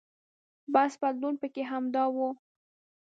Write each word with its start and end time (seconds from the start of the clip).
بس 0.73 0.91
بدلون 1.01 1.35
پکې 1.41 1.63
همدا 1.71 2.03
و. 2.15 2.17